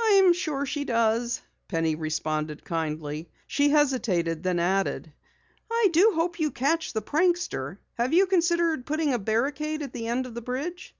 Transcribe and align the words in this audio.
"I'm 0.00 0.32
sure 0.32 0.64
she 0.64 0.84
does," 0.86 1.42
Penny 1.68 1.94
responded 1.94 2.64
kindly. 2.64 3.28
She 3.46 3.68
hesitated, 3.68 4.42
then 4.42 4.58
added: 4.58 5.12
"I 5.70 5.90
do 5.92 6.12
hope 6.14 6.40
you 6.40 6.50
catch 6.50 6.94
the 6.94 7.02
prankster. 7.02 7.76
Have 7.98 8.14
you 8.14 8.24
considered 8.24 8.86
putting 8.86 9.12
a 9.12 9.18
barricade 9.18 9.82
at 9.82 9.92
the 9.92 10.06
end 10.08 10.24
of 10.24 10.32
the 10.32 10.40
bridge?" 10.40 10.94